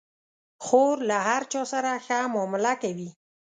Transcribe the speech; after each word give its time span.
خور 0.65 0.95
له 1.09 1.17
هر 1.27 1.41
چا 1.51 1.61
سره 1.73 1.91
ښه 2.05 2.19
معامله 2.33 2.73
کوي. 2.83 3.09